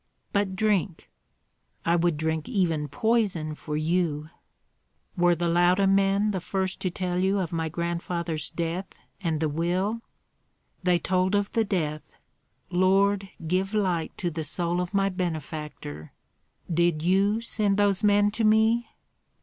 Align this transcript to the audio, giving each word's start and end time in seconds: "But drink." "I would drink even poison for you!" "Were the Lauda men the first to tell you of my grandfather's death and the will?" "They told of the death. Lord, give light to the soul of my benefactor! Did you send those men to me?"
"But 0.33 0.55
drink." 0.55 1.11
"I 1.85 1.95
would 1.95 2.17
drink 2.17 2.49
even 2.49 2.87
poison 2.87 3.53
for 3.53 3.77
you!" 3.77 4.31
"Were 5.15 5.35
the 5.35 5.47
Lauda 5.47 5.85
men 5.85 6.31
the 6.31 6.39
first 6.39 6.79
to 6.81 6.89
tell 6.89 7.19
you 7.19 7.37
of 7.37 7.53
my 7.53 7.69
grandfather's 7.69 8.49
death 8.49 8.87
and 9.21 9.39
the 9.39 9.47
will?" 9.47 10.01
"They 10.81 10.97
told 10.97 11.35
of 11.35 11.51
the 11.51 11.63
death. 11.63 12.15
Lord, 12.71 13.29
give 13.45 13.75
light 13.75 14.11
to 14.17 14.31
the 14.31 14.43
soul 14.43 14.81
of 14.81 14.95
my 14.95 15.07
benefactor! 15.09 16.13
Did 16.73 17.03
you 17.03 17.39
send 17.41 17.77
those 17.77 18.03
men 18.03 18.31
to 18.31 18.43
me?" 18.43 18.87